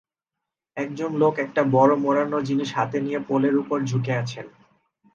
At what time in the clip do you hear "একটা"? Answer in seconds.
1.39-1.61